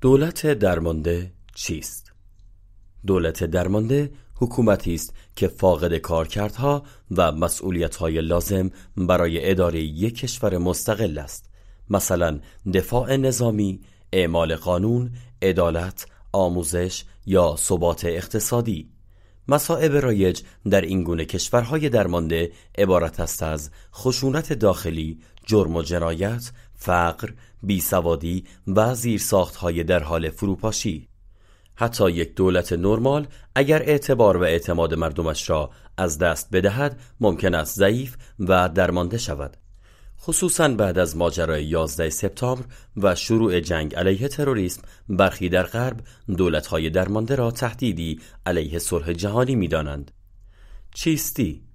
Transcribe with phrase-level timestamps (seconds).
[0.00, 2.12] دولت درمانده چیست؟
[3.06, 11.18] دولت درمانده حکومتی است که فاقد کارکردها و مسئولیتهای لازم برای اداره یک کشور مستقل
[11.18, 11.50] است
[11.90, 12.40] مثلا
[12.74, 13.80] دفاع نظامی،
[14.12, 15.10] اعمال قانون،
[15.42, 18.90] عدالت، آموزش یا ثبات اقتصادی
[19.48, 26.50] مسائب رایج در این گونه کشورهای درمانده عبارت است از خشونت داخلی، جرم و جنایت،
[26.78, 27.30] فقر،
[27.62, 31.08] بیسوادی و زیرساختهای در حال فروپاشی.
[31.74, 37.78] حتی یک دولت نرمال اگر اعتبار و اعتماد مردمش را از دست بدهد ممکن است
[37.78, 39.56] ضعیف و درمانده شود.
[40.20, 42.64] خصوصا بعد از ماجرای 11 سپتامبر
[42.96, 46.00] و شروع جنگ علیه تروریسم برخی در غرب
[46.36, 50.10] دولت‌های درمانده را تهدیدی علیه صلح جهانی می‌دانند.
[50.94, 51.67] چیستی؟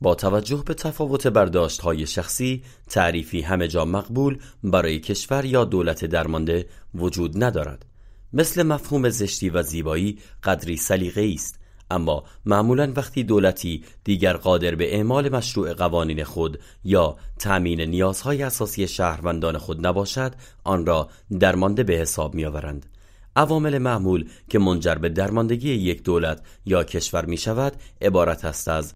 [0.00, 6.04] با توجه به تفاوت برداشت های شخصی تعریفی همه جا مقبول برای کشور یا دولت
[6.04, 7.86] درمانده وجود ندارد.
[8.32, 11.60] مثل مفهوم زشتی و زیبایی قدری سلیقه است.
[11.90, 18.88] اما معمولا وقتی دولتی دیگر قادر به اعمال مشروع قوانین خود یا تأمین نیازهای اساسی
[18.88, 21.08] شهروندان خود نباشد آن را
[21.40, 22.86] درمانده به حساب میآورند.
[23.36, 28.94] عوامل معمول که منجر به درماندگی یک دولت یا کشور می شود عبارت است از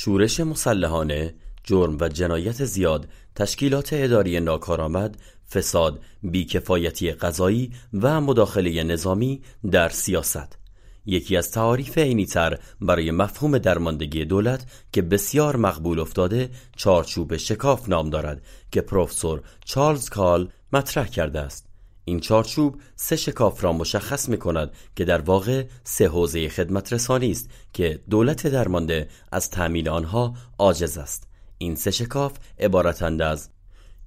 [0.00, 5.16] شورش مسلحانه، جرم و جنایت زیاد، تشکیلات اداری ناکارآمد،
[5.50, 10.58] فساد، بیکفایتی غذایی و مداخله نظامی در سیاست.
[11.06, 11.98] یکی از تعاریف
[12.32, 19.42] تر برای مفهوم درماندگی دولت که بسیار مقبول افتاده چارچوب شکاف نام دارد که پروفسور
[19.64, 21.67] چارلز کال مطرح کرده است.
[22.08, 27.30] این چارچوب سه شکاف را مشخص می کند که در واقع سه حوزه خدمت رسانی
[27.30, 31.28] است که دولت درمانده از تأمین آنها عاجز است.
[31.58, 33.48] این سه شکاف عبارتند از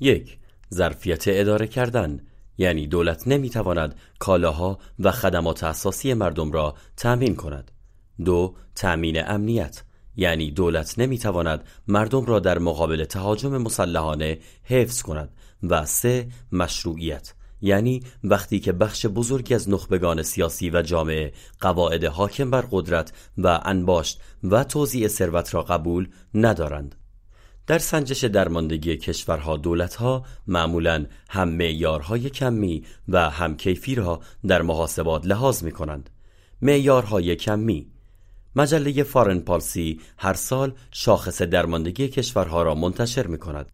[0.00, 0.38] یک
[0.74, 2.20] ظرفیت اداره کردن
[2.58, 7.70] یعنی دولت نمی‌تواند کالاها و خدمات اساسی مردم را تأمین کند.
[8.24, 9.82] دو تأمین امنیت
[10.16, 15.30] یعنی دولت نمی‌تواند مردم را در مقابل تهاجم مسلحانه حفظ کند.
[15.62, 22.50] و سه مشروعیت یعنی وقتی که بخش بزرگی از نخبگان سیاسی و جامعه قواعد حاکم
[22.50, 26.94] بر قدرت و انباشت و توزیع ثروت را قبول ندارند.
[27.66, 35.26] در سنجش درماندگی کشورها دولتها معمولا هم معیارهای کمی و هم کیفی را در محاسبات
[35.26, 36.10] لحاظ می کنند
[36.62, 37.90] معیارهای کمی.
[38.56, 43.72] مجله فارن پالسی هر سال شاخص درماندگی کشورها را منتشر می کند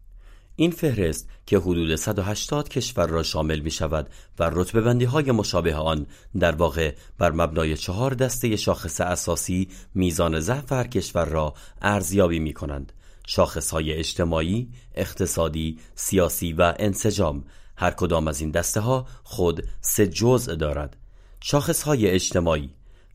[0.55, 5.75] این فهرست که حدود 180 کشور را شامل می شود و رتبه بندی های مشابه
[5.75, 6.05] آن
[6.39, 12.53] در واقع بر مبنای چهار دسته شاخص اساسی میزان ضعف هر کشور را ارزیابی می
[12.53, 12.93] کنند
[13.27, 17.43] شاخص های اجتماعی، اقتصادی، سیاسی و انسجام
[17.77, 20.97] هر کدام از این دسته ها خود سه جزء دارد.
[21.41, 22.69] شاخص های اجتماعی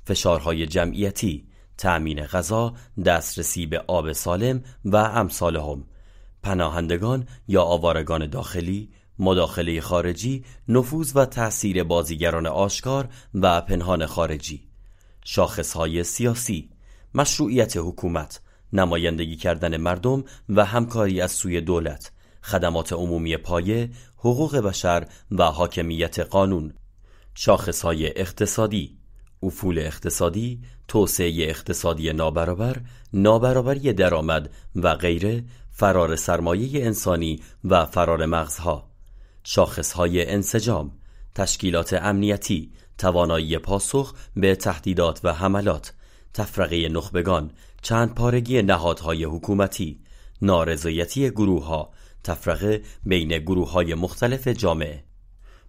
[0.05, 1.47] فشارهای جمعیتی
[1.79, 2.75] تأمین غذا
[3.07, 5.85] دسترسی به آب سالم و امثالهم
[6.43, 14.69] پناهندگان یا آوارگان داخلی مداخله خارجی نفوذ و تأثیر بازیگران آشکار و پنهان خارجی.
[15.25, 16.71] شاخصهای سیاسی
[17.15, 18.41] مشروعیت حکومت
[18.73, 22.13] نمایندگی کردن مردم و همکاری از سوی دولت
[22.43, 26.75] خدمات عمومی پایه حقوق بشر و حاکمیت قانون.
[27.35, 28.99] شاخصهای اقتصادی
[29.43, 32.77] افول اقتصادی توسعه اقتصادی نابرابر
[33.13, 35.45] نابرابری درآمد و غیره
[35.81, 38.91] فرار سرمایه انسانی و فرار مغزها.
[39.45, 40.93] شاخصهای انسجام
[41.35, 45.93] تشکیلات امنیتی توانایی پاسخ به تهدیدات و حملات
[46.35, 47.51] تفرقه نخبگان
[47.83, 50.01] چند پارگی نهادهای حکومتی
[50.43, 51.91] نارضایتی گروه ها
[52.25, 55.05] تفرقه بین گروه های مختلف جامعه.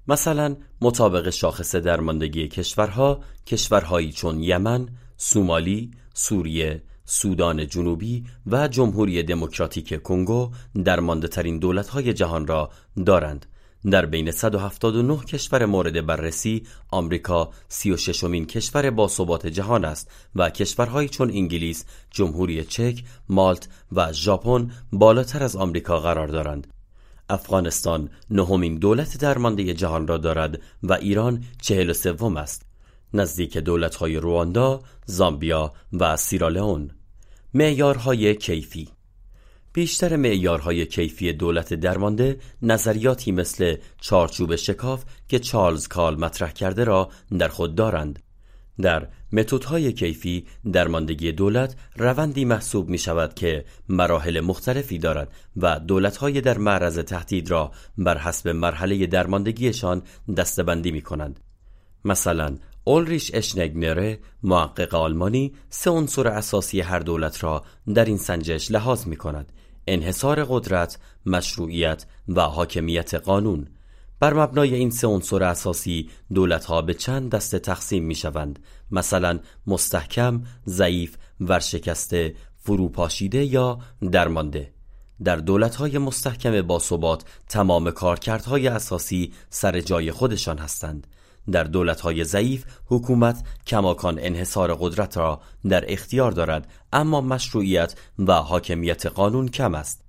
[0.08, 10.02] مثلا مطابق شاخص درماندگی کشورها کشورهایی چون یمن، سومالی، سوریه، سودان جنوبی و جمهوری دموکراتیک
[10.02, 10.52] کنگو
[10.86, 12.70] درمانده ترین دولت های جهان را
[13.06, 13.46] دارند
[13.92, 20.50] در بین 179 کشور مورد بررسی آمریکا 36 امین کشور با ثبات جهان است و
[20.50, 26.68] کشورهایی چون انگلیس، جمهوری چک، مالت و ژاپن بالاتر از آمریکا قرار دارند.
[27.30, 32.66] افغانستان نهمین دولت درمانده جهان را دارد و ایران چهل سوم است.
[33.14, 36.92] نزدیک دولت‌های رواندا، زامبیا و سیرالئون.
[37.54, 38.90] معیارهای کیفی
[39.74, 47.10] بیشتر معیارهای کیفی دولت درمانده نظریاتی مثل چارچوب شکاف که چارلز کال مطرح کرده را
[47.38, 48.20] در خود دارند
[48.82, 56.42] در متدهای کیفی درماندگی دولت روندی محسوب می شود که مراحل مختلفی دارد و دولتهای
[56.42, 60.02] در معرض تهدید را بر حسب مرحله درماندگیشان
[60.38, 61.40] دستبندی می کنند.
[62.06, 67.64] مثلا اولریش اشنگنره محقق آلمانی سه عنصر اساسی هر دولت را
[67.94, 69.52] در این سنجش لحاظ می کند
[69.88, 73.68] انحصار قدرت، مشروعیت و حاکمیت قانون.
[74.20, 78.60] بر مبنای این سه عنصر اساسی دولتها به چند دسته تقسیم می شوند
[78.92, 83.80] مثلا مستحکم، ضعیف، ورشکسته، فروپاشیده یا
[84.12, 84.74] درمانده.
[85.24, 91.08] در دولتهای مستحکم باثبات تمام کارکردهای اساسی سر جای خودشان هستند.
[91.52, 99.06] در دولتهای ضعیف حکومت کماکان انحصار قدرت را در اختیار دارد اما مشروعیت و حاکمیت
[99.06, 100.02] قانون کم است.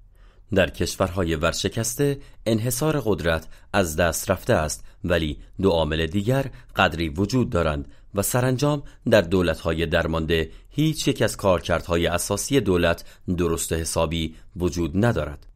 [0.55, 7.51] در کشورهای ورشکسته انحصار قدرت از دست رفته است ولی دو عامل دیگر قدری وجود
[7.51, 13.05] دارند و سرانجام در دولتهای درمانده هیچ یک از کارکردهای اساسی دولت
[13.37, 15.47] درست حسابی وجود ندارد.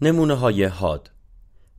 [0.00, 1.10] نمونه های حاد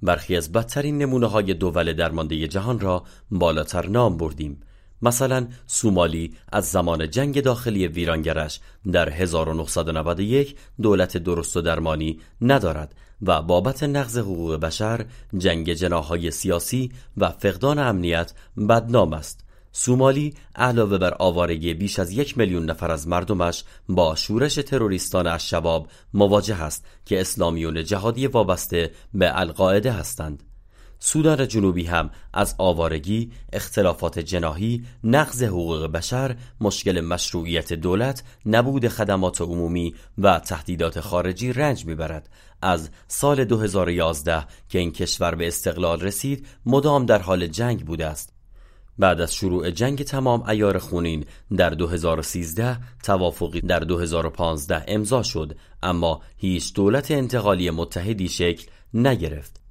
[0.01, 4.61] برخی از بدترین نمونه های دول درمانده جهان را بالاتر نام بردیم.
[5.01, 8.59] مثلا سومالی از زمان جنگ داخلی ویرانگرش
[8.91, 15.05] در 1991 دولت درست و درمانی ندارد و بابت نقض حقوق بشر
[15.37, 18.33] جنگ جناهای سیاسی و فقدان امنیت
[18.69, 19.45] بدنام است.
[19.71, 25.47] سومالی علاوه بر آوارگی بیش از یک میلیون نفر از مردمش با شورش تروریستان از
[25.47, 30.43] شباب مواجه است که اسلامیون جهادی وابسته به القاعده هستند
[31.03, 39.41] سودان جنوبی هم از آوارگی، اختلافات جناهی، نقض حقوق بشر، مشکل مشروعیت دولت، نبود خدمات
[39.41, 42.29] عمومی و تهدیدات خارجی رنج می‌برد.
[42.61, 48.40] از سال 2011 که این کشور به استقلال رسید، مدام در حال جنگ بوده است.
[49.01, 51.25] بعد از شروع جنگ تمام ایار خونین
[51.57, 59.61] در 2013 توافقی در 2015 امضا شد اما هیچ دولت انتقالی متحدی شکل نگرفت.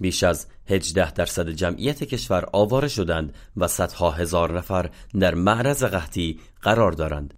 [0.00, 6.40] بیش از 18 درصد جمعیت کشور آواره شدند و صدها هزار نفر در معرض قحطی
[6.62, 7.34] قرار دارند.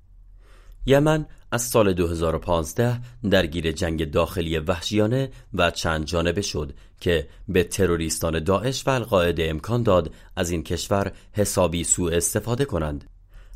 [0.86, 3.00] یمن از سال 2015
[3.30, 9.82] درگیر جنگ داخلی وحشیانه و چند جانبه شد که به تروریستان داعش و القاعده امکان
[9.82, 13.04] داد از این کشور حسابی سوء استفاده کنند.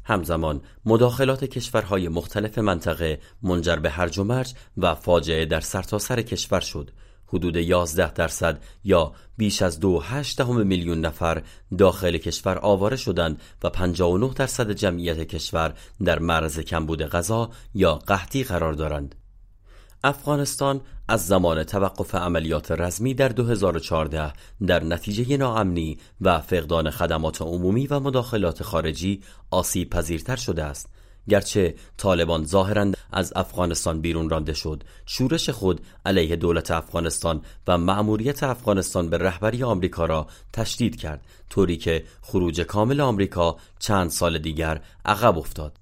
[0.04, 6.22] همزمان مداخلات کشورهای مختلف منطقه منجر به هرج و مرج و فاجعه در سرتاسر سر
[6.22, 6.90] کشور شد.
[7.28, 10.02] حدود 11 درصد یا بیش از دو
[10.36, 11.42] دهم میلیون نفر
[11.78, 18.44] داخل کشور آواره شدند و 59 درصد جمعیت کشور در معرض کمبود غذا یا قحطی
[18.44, 19.14] قرار دارند.
[20.04, 24.32] افغانستان از زمان توقف عملیات رزمی در 2014
[24.66, 30.90] در نتیجه ناامنی و فقدان خدمات عمومی و مداخلات خارجی آسیب پذیرتر شده است
[31.28, 34.84] گرچه طالبان ظاهرا از افغانستان بیرون رانده شد.
[35.06, 41.76] شورش خود علیه دولت افغانستان و مأموریت افغانستان به رهبری آمریکا را تشدید کرد طوری
[41.76, 45.78] که خروج کامل آمریکا چند سال دیگر عقب افتاد.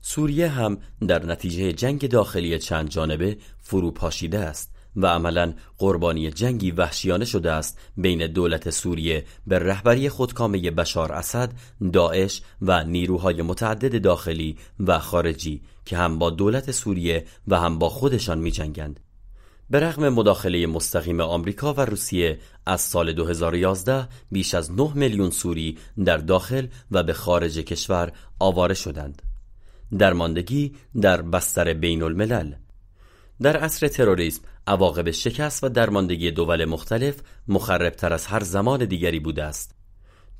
[0.00, 0.78] سوریه هم
[1.08, 7.52] در نتیجه جنگ داخلی چند جانبه فرو پاشیده است و عملا قربانی جنگی وحشیانه شده
[7.52, 11.52] است بین دولت سوریه به رهبری خودکامه بشار اسد،
[11.92, 17.88] داعش و نیروهای متعدد داخلی و خارجی که هم با دولت سوریه و هم با
[17.88, 19.00] خودشان می جنگند.
[19.70, 25.78] به رغم مداخله مستقیم آمریکا و روسیه از سال 2011 بیش از 9 میلیون سوری
[26.04, 29.22] در داخل و به خارج کشور آواره شدند.
[29.98, 32.54] درماندگی در بستر بین الملل
[33.42, 37.14] در عصر تروریسم عواقب شکست و درماندگی دول مختلف
[37.48, 39.73] مخربتر از هر زمان دیگری بوده است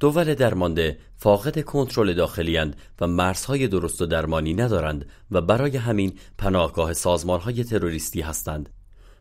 [0.05, 2.59] دول درمانده فاقد کنترل داخلی
[3.01, 8.69] و مرزهای درست و درمانی ندارند و برای همین پناهگاه سازمانهای تروریستی هستند.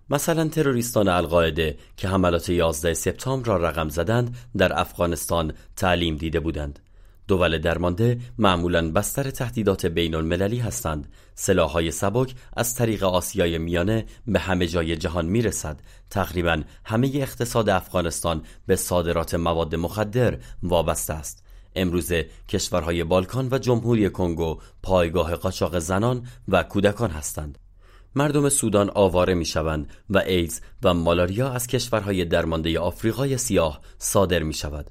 [0.10, 6.80] مثلا تروریستان القاعده که حملات 11 سپتامبر را رقم زدند در افغانستان تعلیم دیده بودند.
[7.28, 11.14] دول درمانده معمولا بستر تهدیدات بین المللی هستند.
[11.36, 15.80] سلاحهای سبک از طریق آسیای میانه به همه جای جهان می‌رسد.
[16.10, 21.44] تقریبا همه اقتصاد افغانستان به صادرات مواد مخدر وابسته است.
[21.76, 27.58] امروزه کشورهای بالکان و جمهوری کنگو پایگاه قاچاق زنان و کودکان هستند.
[28.16, 34.44] مردم سودان آواره می شوند و ایدز و مالاریا از کشورهای درمانده آفریقای سیاه صادر
[34.44, 34.90] می شود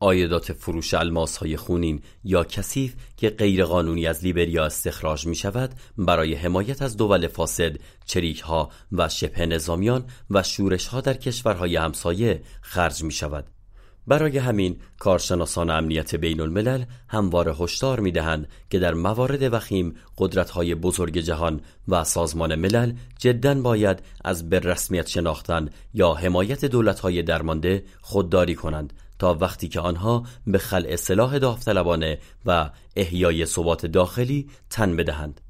[0.00, 6.34] آیدات فروش الماس های خونین یا کثیف که غیرقانونی از لیبریا استخراج می شود برای
[6.34, 12.42] حمایت از دول فاسد، چریک ها و شبه نظامیان و شورش ها در کشورهای همسایه
[12.60, 13.46] خرج می شود.
[14.06, 21.18] برای همین کارشناسان امنیت بین الملل همواره هشدار می‌دهند که در موارد وخیم قدرت‌های بزرگ
[21.18, 28.54] جهان و سازمان ملل جدا باید از به رسمیت شناختن یا حمایت دولت‌های درمانده خودداری
[28.54, 35.40] کنند تا وقتی که آنها به خلع سلاح داوطلبانه و احیای ثبات داخلی تن بدهند.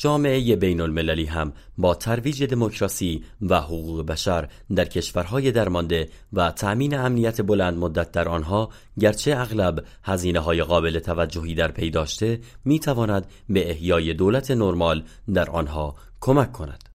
[0.00, 6.94] جامعه بین المللی هم با ترویج دموکراسی و حقوق بشر در کشورهای درمانده و تأمین
[6.94, 12.78] امنیت بلند مدت در آنها گرچه اغلب هزینه های قابل توجهی در پی داشته می
[12.78, 15.02] تواند به احیای دولت نرمال
[15.34, 16.89] در آنها کمک کند.